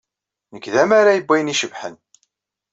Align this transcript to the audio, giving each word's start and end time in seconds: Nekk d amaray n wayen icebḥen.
Nekk 0.53 0.65
d 0.73 0.75
amaray 0.83 1.19
n 1.21 1.25
wayen 1.27 1.53
icebḥen. 1.53 1.95